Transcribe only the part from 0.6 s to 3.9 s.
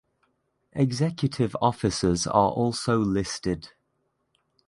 Executive officers are also listed.